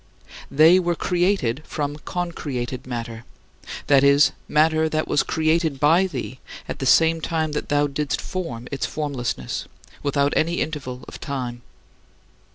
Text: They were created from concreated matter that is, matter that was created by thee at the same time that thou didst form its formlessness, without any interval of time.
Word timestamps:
They 0.49 0.79
were 0.79 0.95
created 0.95 1.61
from 1.63 1.95
concreated 1.97 2.87
matter 2.87 3.23
that 3.85 4.03
is, 4.03 4.31
matter 4.47 4.89
that 4.89 5.07
was 5.07 5.21
created 5.21 5.79
by 5.79 6.07
thee 6.07 6.39
at 6.67 6.79
the 6.79 6.87
same 6.87 7.21
time 7.21 7.51
that 7.51 7.69
thou 7.69 7.85
didst 7.85 8.19
form 8.19 8.67
its 8.71 8.87
formlessness, 8.87 9.67
without 10.01 10.33
any 10.35 10.55
interval 10.59 11.05
of 11.07 11.19
time. 11.21 11.61